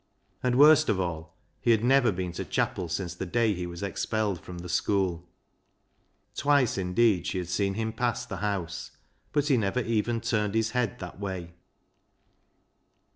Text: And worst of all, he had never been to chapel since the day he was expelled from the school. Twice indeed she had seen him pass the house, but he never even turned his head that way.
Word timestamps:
And 0.41 0.57
worst 0.57 0.89
of 0.89 0.99
all, 0.99 1.37
he 1.59 1.69
had 1.69 1.83
never 1.83 2.11
been 2.11 2.31
to 2.31 2.43
chapel 2.43 2.89
since 2.89 3.13
the 3.13 3.27
day 3.27 3.53
he 3.53 3.67
was 3.67 3.83
expelled 3.83 4.41
from 4.41 4.57
the 4.57 4.67
school. 4.67 5.29
Twice 6.35 6.75
indeed 6.75 7.27
she 7.27 7.37
had 7.37 7.49
seen 7.49 7.75
him 7.75 7.93
pass 7.93 8.25
the 8.25 8.37
house, 8.37 8.89
but 9.31 9.47
he 9.47 9.57
never 9.57 9.81
even 9.81 10.19
turned 10.19 10.55
his 10.55 10.71
head 10.71 10.97
that 10.97 11.19
way. 11.19 11.53